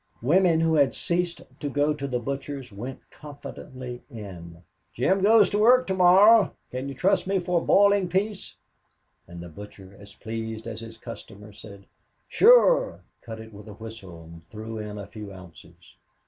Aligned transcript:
Women 0.23 0.61
who 0.61 0.73
had 0.73 0.95
ceased 0.95 1.41
to 1.59 1.69
go 1.69 1.93
to 1.93 2.07
the 2.07 2.17
butcher's 2.19 2.73
went 2.73 3.07
confidently 3.11 4.01
in. 4.09 4.63
"Jim 4.95 5.21
goes 5.21 5.47
to 5.51 5.59
work 5.59 5.85
to 5.85 5.93
morrow, 5.93 6.55
can 6.71 6.89
you 6.89 6.95
trust 6.95 7.27
me 7.27 7.37
for 7.37 7.61
a 7.61 7.63
boiling 7.63 8.09
piece?" 8.09 8.55
and 9.27 9.43
the 9.43 9.47
butcher, 9.49 9.95
as 9.99 10.15
pleased 10.15 10.65
as 10.65 10.79
his 10.79 10.97
customer, 10.97 11.53
said, 11.53 11.85
"Sure," 12.27 13.03
cut 13.21 13.39
it 13.39 13.53
with 13.53 13.67
a 13.67 13.73
whistle 13.73 14.23
and 14.23 14.49
threw 14.49 14.79
in 14.79 14.97
a 14.97 15.05
few 15.05 15.31
ounces. 15.31 15.95